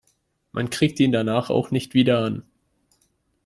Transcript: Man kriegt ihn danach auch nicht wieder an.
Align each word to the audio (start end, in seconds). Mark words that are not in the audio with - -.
Man 0.51 0.71
kriegt 0.71 0.99
ihn 0.99 1.11
danach 1.11 1.51
auch 1.51 1.69
nicht 1.69 1.93
wieder 1.93 2.25
an. 2.25 2.41